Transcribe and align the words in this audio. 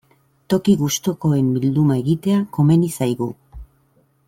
Toki 0.53 0.73
gustukoen 0.79 1.51
bilduma 1.65 1.99
egitea 2.05 2.41
komeni 2.59 2.91
zaigu. 2.97 3.31